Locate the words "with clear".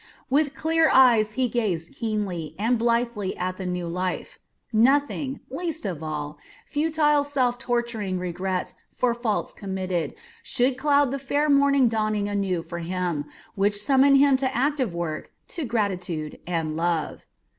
0.31-0.89